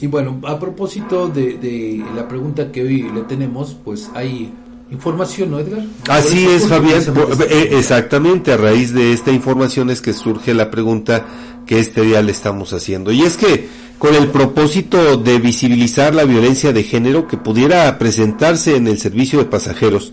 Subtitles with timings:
[0.00, 4.52] Y bueno, a propósito de, de la pregunta que hoy le tenemos, pues hay
[4.90, 5.82] información, ¿no, Edgar?
[6.08, 7.02] Así es, Fabián.
[7.48, 11.26] Eh, exactamente, a raíz de esta información es que surge la pregunta
[11.66, 13.12] que este día le estamos haciendo.
[13.12, 13.68] Y es que
[13.98, 19.38] con el propósito de visibilizar la violencia de género que pudiera presentarse en el servicio
[19.38, 20.12] de pasajeros,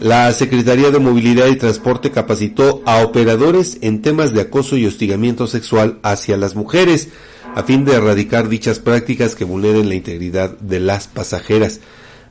[0.00, 5.46] la Secretaría de Movilidad y Transporte capacitó a operadores en temas de acoso y hostigamiento
[5.46, 7.08] sexual hacia las mujeres,
[7.54, 11.80] a fin de erradicar dichas prácticas que vulneren la integridad de las pasajeras.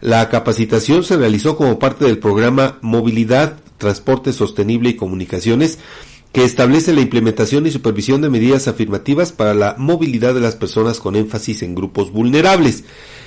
[0.01, 5.79] La capacitación se realizó como parte del programa Movilidad, Transporte Sostenible y Comunicaciones,
[6.31, 10.99] que establece la implementación y supervisión de medidas afirmativas para la movilidad de las personas
[10.99, 12.83] con énfasis en grupos vulnerables.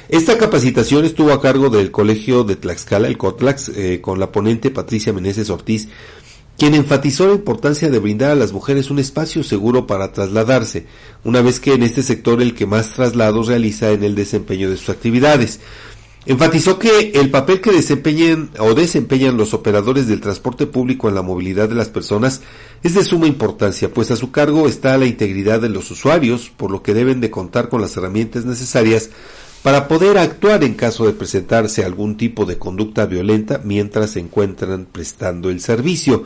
[0.08, 4.70] Esta capacitación estuvo a cargo del Colegio de Tlaxcala, el COTLAX, eh, con la ponente
[4.70, 5.88] Patricia Meneses Ortiz,
[6.62, 10.86] quien enfatizó la importancia de brindar a las mujeres un espacio seguro para trasladarse,
[11.24, 14.76] una vez que en este sector el que más traslados realiza en el desempeño de
[14.76, 15.58] sus actividades.
[16.24, 21.22] Enfatizó que el papel que desempeñan o desempeñan los operadores del transporte público en la
[21.22, 22.42] movilidad de las personas
[22.84, 26.70] es de suma importancia, pues a su cargo está la integridad de los usuarios, por
[26.70, 29.10] lo que deben de contar con las herramientas necesarias
[29.62, 34.86] para poder actuar en caso de presentarse algún tipo de conducta violenta mientras se encuentran
[34.86, 36.24] prestando el servicio.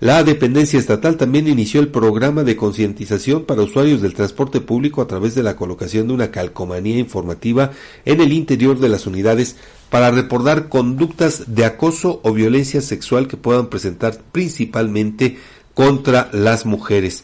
[0.00, 5.06] La dependencia estatal también inició el programa de concientización para usuarios del transporte público a
[5.06, 7.70] través de la colocación de una calcomanía informativa
[8.04, 9.54] en el interior de las unidades
[9.90, 15.36] para reportar conductas de acoso o violencia sexual que puedan presentar principalmente
[15.72, 17.22] contra las mujeres.